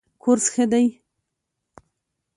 [0.23, 0.85] کورس ښه دی.